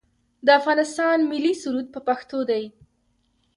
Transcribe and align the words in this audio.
د 0.45 0.47
افغانستان 0.59 1.17
ملي 1.31 1.53
سرود 1.61 1.87
په 1.95 1.99
پښتو 2.07 2.39
دی 2.49 2.63